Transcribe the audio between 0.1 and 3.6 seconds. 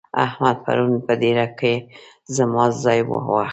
احمد پرون په ډبره کې زما ځای وواهه.